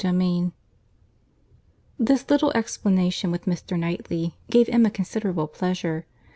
CHAPTER 0.03 0.19
III 0.19 0.51
This 1.99 2.27
little 2.27 2.49
explanation 2.53 3.29
with 3.29 3.45
Mr. 3.45 3.77
Knightley 3.77 4.33
gave 4.49 4.67
Emma 4.67 4.89
considerable 4.89 5.45
pleasure. 5.47 6.07